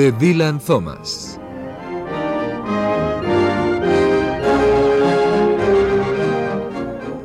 [0.00, 1.38] De Dylan Thomas.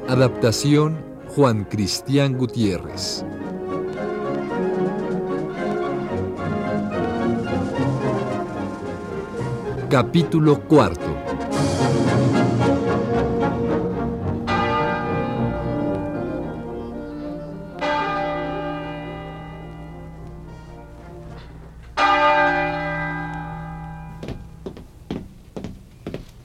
[0.10, 0.98] Adaptación
[1.34, 3.24] Juan Cristián Gutiérrez.
[9.90, 11.15] Capítulo cuarto.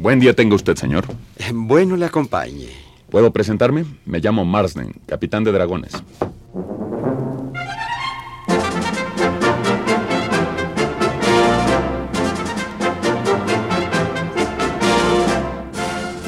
[0.00, 1.04] Buen día tenga usted, señor.
[1.52, 2.70] Bueno le acompañe.
[3.10, 3.84] ¿Puedo presentarme?
[4.06, 5.92] Me llamo Marsden, capitán de dragones.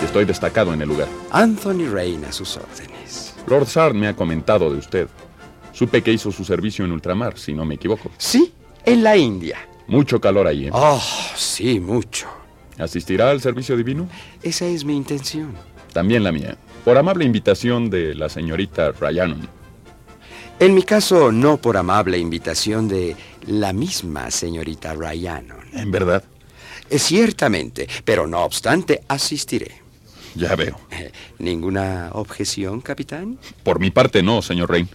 [0.05, 1.09] Estoy destacado en el lugar.
[1.31, 3.35] Anthony Rain a sus órdenes.
[3.47, 5.09] Lord Sard me ha comentado de usted.
[5.73, 8.11] Supe que hizo su servicio en ultramar, si no me equivoco.
[8.19, 8.53] Sí,
[8.85, 9.57] en la India.
[9.87, 10.67] Mucho calor allí.
[10.67, 10.71] ¿eh?
[10.75, 11.01] Oh,
[11.35, 12.42] sí, mucho.
[12.79, 14.09] ¿Asistirá al servicio divino?
[14.43, 15.55] Esa es mi intención.
[15.93, 16.57] También la mía.
[16.85, 19.49] Por amable invitación de la señorita Ryanon.
[20.59, 25.67] En mi caso, no por amable invitación de la misma señorita Ryanon.
[25.73, 26.25] ¿En verdad?
[26.89, 29.82] Eh, Ciertamente, pero no obstante, asistiré.
[30.35, 30.79] Ya veo.
[31.39, 33.39] ¿Ninguna objeción, capitán?
[33.63, 34.89] Por mi parte no, señor Rain.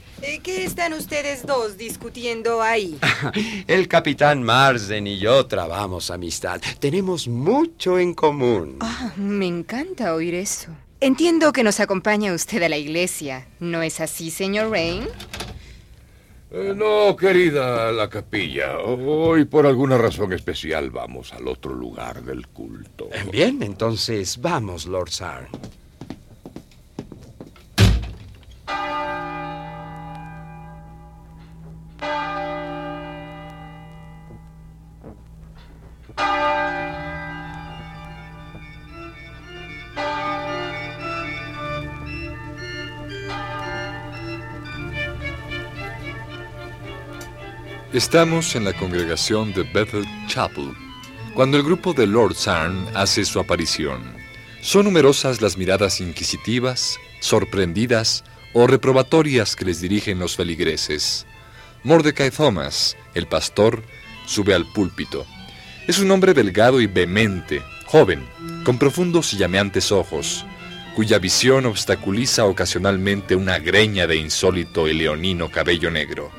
[0.43, 2.97] ¿Qué están ustedes dos discutiendo ahí?
[3.67, 6.59] El capitán Marsden y yo trabamos amistad.
[6.79, 8.77] Tenemos mucho en común.
[8.79, 10.71] Ah, me encanta oír eso.
[10.99, 13.47] Entiendo que nos acompaña usted a la iglesia.
[13.59, 15.07] ¿No es así, señor Rain?
[16.49, 18.79] Eh, no, querida, la capilla.
[18.79, 23.09] Hoy por alguna razón especial vamos al otro lugar del culto.
[23.31, 25.47] Bien, entonces vamos, Lord Sarn.
[47.97, 50.71] Estamos en la congregación de Bethel Chapel,
[51.33, 54.03] cuando el grupo de Lord Sarn hace su aparición.
[54.61, 61.25] Son numerosas las miradas inquisitivas, sorprendidas o reprobatorias que les dirigen los feligreses.
[61.83, 63.81] Mordecai Thomas, el pastor,
[64.27, 65.25] sube al púlpito.
[65.87, 68.23] Es un hombre delgado y vehemente, joven,
[68.63, 70.45] con profundos y llameantes ojos,
[70.95, 76.31] cuya visión obstaculiza ocasionalmente una greña de insólito y leonino cabello negro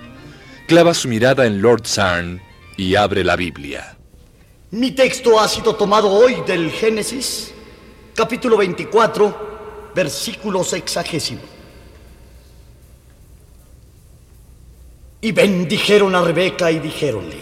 [0.69, 2.43] clava su mirada en Lord Sarn
[2.77, 3.97] y abre la Biblia.
[4.71, 7.55] Mi texto ha sido tomado hoy del Génesis,
[8.15, 11.41] capítulo 24, versículo sexagésimo.
[15.23, 17.41] Y bendijeron a Rebeca y dijéronle,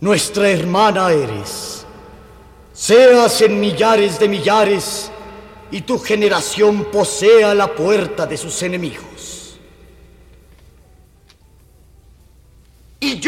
[0.00, 1.86] nuestra hermana eres,
[2.72, 5.12] seas en millares de millares,
[5.70, 9.09] y tu generación posea la puerta de sus enemigos.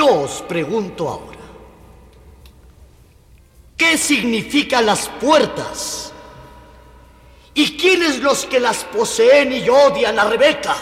[0.03, 1.47] Yo os pregunto ahora,
[3.77, 6.13] ¿qué significan las puertas?
[7.55, 10.75] ¿Y quiénes los que las poseen y odian a Rebeca?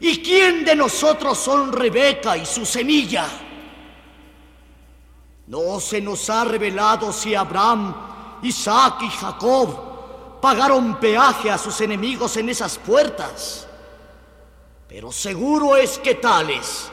[0.00, 3.26] ¿Y quién de nosotros son Rebeca y su semilla?
[5.48, 7.94] No se nos ha revelado si Abraham,
[8.44, 13.68] Isaac y Jacob pagaron peaje a sus enemigos en esas puertas.
[14.88, 16.90] Pero seguro es que tales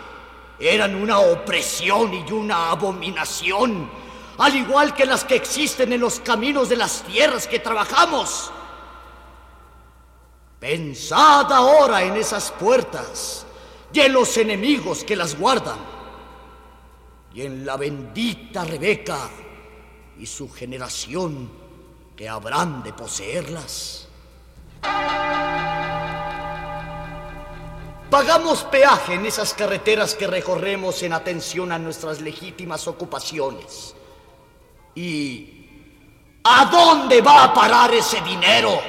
[0.59, 3.89] eran una opresión y una abominación,
[4.37, 8.51] al igual que las que existen en los caminos de las tierras que trabajamos.
[10.59, 13.45] Pensad ahora en esas puertas
[13.91, 15.77] y en los enemigos que las guardan,
[17.33, 19.29] y en la bendita Rebeca
[20.19, 21.49] y su generación
[22.15, 24.07] que habrán de poseerlas.
[28.13, 33.95] Pagamos peaje en esas carreteras que recorremos en atención a nuestras legítimas ocupaciones.
[34.93, 35.65] ¿Y
[36.43, 38.79] a dónde va a parar ese dinero?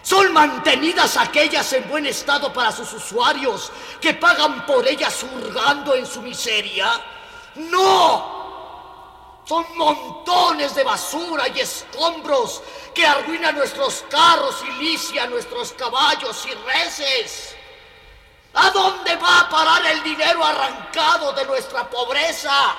[0.00, 3.70] ¿Son mantenidas aquellas en buen estado para sus usuarios
[4.00, 6.90] que pagan por ellas hurgando en su miseria?
[7.56, 9.42] ¡No!
[9.44, 12.62] Son montones de basura y escombros
[12.94, 17.56] que arruinan nuestros carros y lisian nuestros caballos y reses.
[18.58, 22.74] ¿A dónde va a parar el dinero arrancado de nuestra pobreza?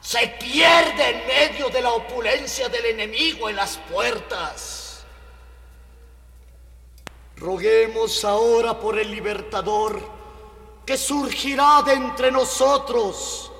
[0.00, 5.04] Se pierde en medio de la opulencia del enemigo en las puertas.
[7.36, 10.00] Roguemos ahora por el libertador
[10.86, 13.52] que surgirá de entre nosotros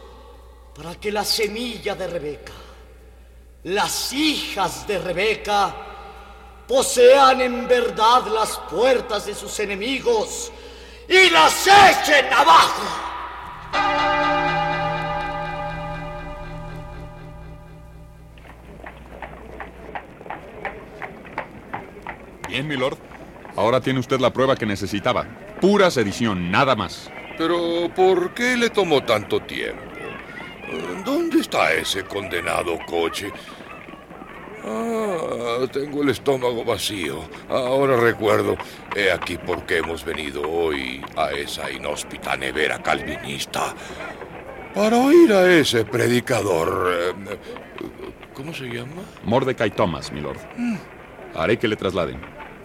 [0.75, 2.53] para que la semilla de Rebeca,
[3.65, 5.77] las hijas de Rebeca,
[6.67, 10.51] posean en verdad las puertas de sus enemigos
[11.11, 12.83] y las echen abajo.
[22.49, 22.97] Bien, milord.
[23.57, 25.27] Ahora tiene usted la prueba que necesitaba.
[25.61, 27.11] Pura sedición, nada más.
[27.37, 29.83] Pero, ¿por qué le tomó tanto tiempo?
[31.05, 33.33] ¿Dónde está ese condenado coche?
[34.65, 37.21] Ah, tengo el estómago vacío.
[37.49, 38.57] Ahora recuerdo.
[38.95, 43.75] He aquí por qué hemos venido hoy a esa inhóspita nevera calvinista.
[44.75, 46.93] Para oír a ese predicador.
[46.93, 47.39] eh,
[48.35, 49.03] ¿Cómo se llama?
[49.25, 50.39] Mordecai Thomas, milord.
[51.35, 52.21] Haré que le trasladen.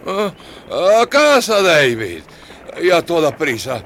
[0.06, 0.32] Ah,
[1.02, 2.22] a casa, David.
[2.82, 3.82] Y a toda prisa.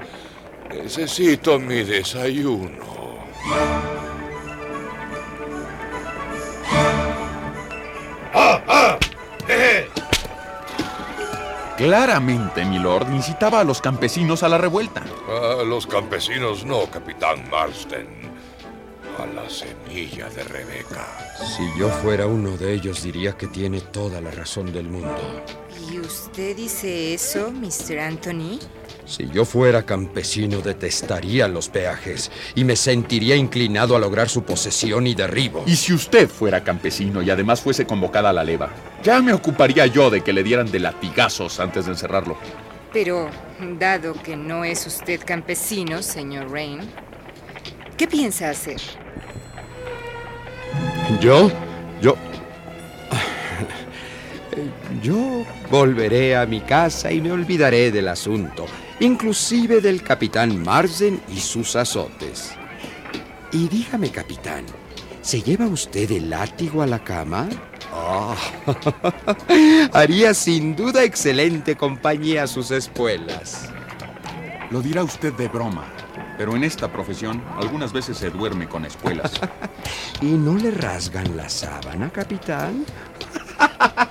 [0.69, 3.01] Necesito mi desayuno.
[11.81, 15.03] Claramente, milord, incitaba a los campesinos a la revuelta.
[15.27, 18.05] A los campesinos no, capitán Marsden.
[19.17, 21.07] A la semilla de Rebeca.
[21.39, 25.17] Si yo fuera uno de ellos, diría que tiene toda la razón del mundo.
[25.91, 27.97] ¿Y usted dice eso, Mr.
[27.97, 28.59] Anthony?
[29.11, 35.05] Si yo fuera campesino, detestaría los peajes y me sentiría inclinado a lograr su posesión
[35.05, 35.65] y derribo.
[35.67, 38.69] Y si usted fuera campesino y además fuese convocada a la leva,
[39.03, 42.37] ya me ocuparía yo de que le dieran de latigazos antes de encerrarlo.
[42.93, 43.29] Pero,
[43.77, 46.79] dado que no es usted campesino, señor Rain,
[47.97, 48.79] ¿qué piensa hacer?
[51.19, 51.51] ¿Yo?
[52.01, 52.15] Yo...
[55.01, 58.65] Yo volveré a mi casa y me olvidaré del asunto,
[59.01, 62.53] inclusive del capitán Marsden y sus azotes.
[63.51, 64.63] Y dígame, capitán,
[65.21, 67.49] ¿se lleva usted el látigo a la cama?
[67.91, 68.35] Ah,
[69.93, 73.69] haría sin duda excelente compañía a sus espuelas.
[74.69, 75.91] Lo dirá usted de broma,
[76.37, 79.33] pero en esta profesión algunas veces se duerme con espuelas.
[80.21, 82.85] ¿Y no le rasgan la sábana, capitán?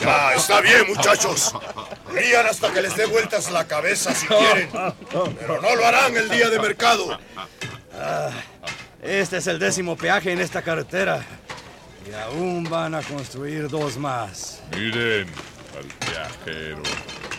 [0.00, 1.54] Ya, está bien, muchachos.
[2.12, 4.68] Rían hasta que les dé vueltas la cabeza si quieren.
[5.38, 7.18] Pero no lo harán el día de mercado.
[9.02, 11.24] Este es el décimo peaje en esta carretera.
[12.08, 14.60] Y aún van a construir dos más.
[14.76, 15.26] Miren
[15.76, 16.82] al viajero,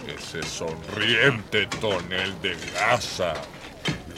[0.07, 3.33] ese sonriente tonel de grasa,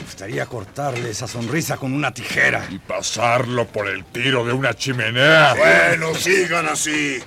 [0.08, 2.66] gustaría cortarle esa sonrisa con una tijera.
[2.70, 5.54] y pasarlo por el tiro de una chimenea.
[5.54, 7.20] Bueno, sigan así.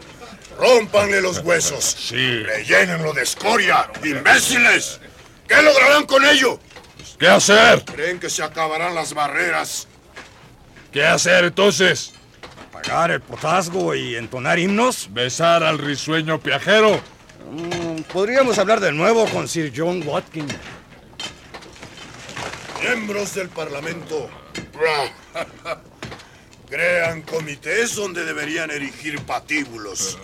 [0.59, 1.85] Rómpanle los huesos.
[1.85, 2.43] Sí.
[2.43, 3.87] Rellénenlo de escoria.
[4.03, 4.99] ¡Imbéciles!
[5.47, 6.59] ¿Qué lograrán con ello?
[7.19, 7.85] ¿Qué hacer?
[7.85, 9.87] ¿Creen que se acabarán las barreras?
[10.91, 12.15] ¿Qué hacer entonces?
[12.73, 15.09] Pagar el potazgo y entonar himnos.
[15.13, 16.99] ¿Besar al risueño viajero?
[17.51, 20.55] Mm, Podríamos hablar de nuevo con Sir John Watkins.
[22.81, 24.31] Miembros del Parlamento.
[26.69, 30.19] Crean comités donde deberían erigir patíbulos.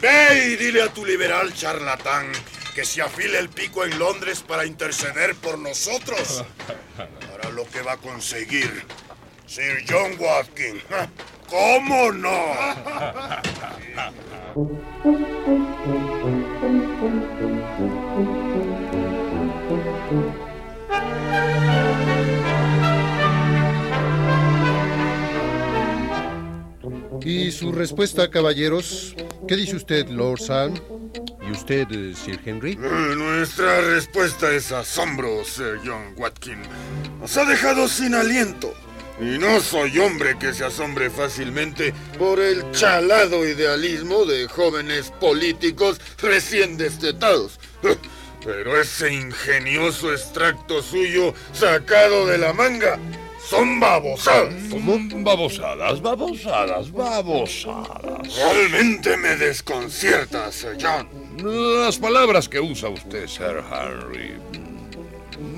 [0.00, 2.32] Ve y dile a tu liberal charlatán
[2.74, 6.44] que se afile el pico en Londres para interceder por nosotros.
[6.96, 8.86] Para lo que va a conseguir
[9.46, 10.82] Sir John Watkins.
[11.48, 12.54] ¿Cómo no?
[27.24, 29.16] ¿Y su respuesta, caballeros?
[29.48, 30.74] ¿Qué dice usted, Lord Sam?
[31.40, 32.72] ¿Y usted, eh, Sir Henry?
[32.72, 36.58] Eh, Nuestra respuesta es asombro, Sir John Watkin.
[37.20, 38.74] Nos ha dejado sin aliento.
[39.18, 46.00] Y no soy hombre que se asombre fácilmente por el chalado idealismo de jóvenes políticos
[46.20, 47.58] recién destetados.
[48.44, 52.98] Pero ese ingenioso extracto suyo sacado de la manga
[53.48, 54.54] son babosadas.
[54.70, 54.98] ¿Cómo?
[55.22, 58.36] Babosadas, babosadas, babosadas.
[58.36, 61.08] Realmente me desconcierta, Sir John.
[61.84, 64.36] Las palabras que usa usted, Sir Henry.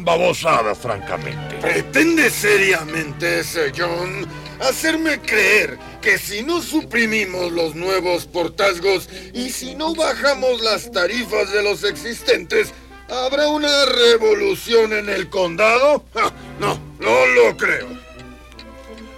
[0.00, 1.56] Babosadas, francamente.
[1.60, 4.26] ¿Pretende seriamente, Sir John,
[4.60, 11.52] hacerme creer que si no suprimimos los nuevos portazgos y si no bajamos las tarifas
[11.52, 12.72] de los existentes,
[13.08, 16.04] habrá una revolución en el condado?
[16.14, 17.88] Ja, No, no lo creo.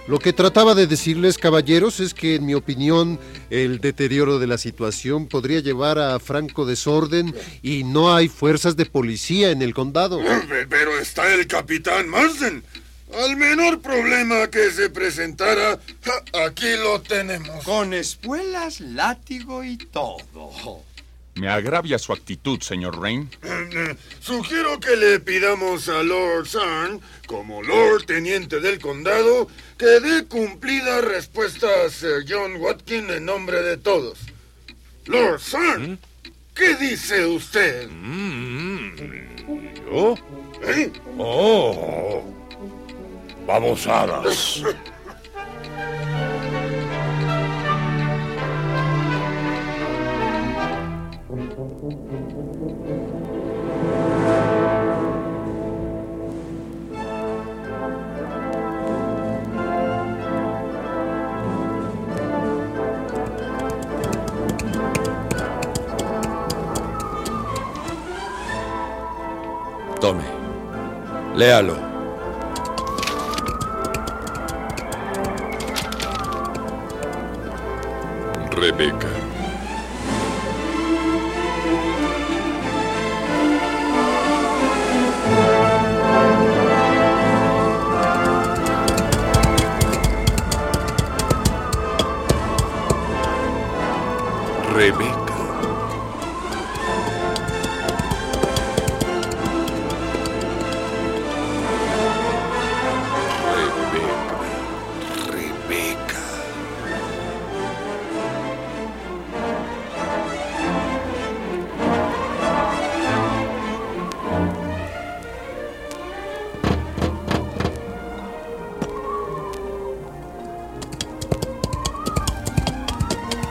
[0.07, 3.19] Lo que trataba de decirles, caballeros, es que, en mi opinión,
[3.51, 8.85] el deterioro de la situación podría llevar a franco desorden y no hay fuerzas de
[8.87, 10.19] policía en el condado.
[10.49, 12.63] Pe- Pero está el capitán Marsden.
[13.23, 15.79] Al menor problema que se presentara,
[16.47, 17.63] aquí lo tenemos.
[17.63, 20.83] Con espuelas, látigo y todo.
[21.35, 23.29] Me agravia su actitud, señor Rain.
[23.71, 29.47] Eh, Sugiero que le pidamos a Lord Sarn, como Lord Teniente del Condado,
[29.77, 34.19] que dé cumplida respuesta a Sir John Watkin en nombre de todos.
[35.05, 35.99] Lord Sarn,
[36.55, 37.89] ¿qué dice usted?
[39.85, 40.15] ¿Yo?
[40.63, 40.91] ¿Eh?
[41.17, 42.23] Oh.
[43.45, 44.61] Babosadas.
[44.61, 44.75] Tome.
[71.39, 71.77] Léalo.
[78.51, 79.28] Rebeca.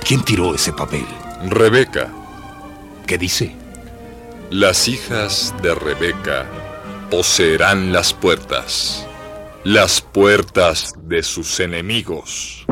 [0.09, 1.05] ¿Quién tiró ese papel?
[1.51, 2.11] Rebeca.
[3.07, 3.55] ¿Qué dice?
[4.49, 6.47] Las hijas de Rebeca
[7.11, 9.07] poseerán las puertas.
[9.65, 12.65] Las puertas de sus enemigos.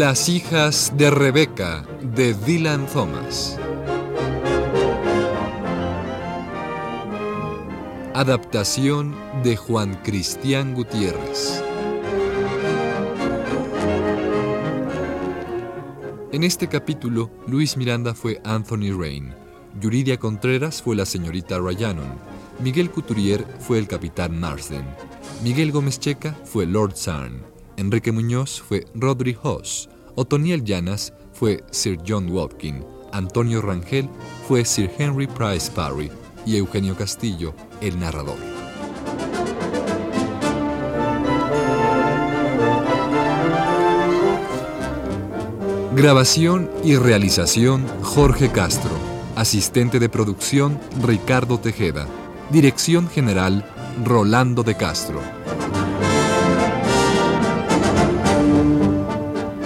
[0.00, 3.58] Las hijas de Rebeca de Dylan Thomas.
[8.14, 9.14] Adaptación
[9.44, 11.62] de Juan Cristián Gutiérrez.
[16.32, 19.34] En este capítulo, Luis Miranda fue Anthony Rain,
[19.82, 22.14] Yuridia Contreras fue la señorita Ryanon,
[22.60, 24.86] Miguel Couturier fue el capitán Marsden,
[25.44, 31.98] Miguel Gómez Checa fue Lord Sarn, Enrique Muñoz fue Rodri Hoss, Otoniel Llanas fue Sir
[32.06, 34.08] John Watkin, Antonio Rangel
[34.46, 36.10] fue Sir Henry Price Parry
[36.46, 38.38] y Eugenio Castillo, el narrador.
[45.92, 48.92] Grabación y realización Jorge Castro.
[49.34, 52.06] Asistente de producción Ricardo Tejeda.
[52.50, 53.64] Dirección general
[54.04, 55.20] Rolando de Castro.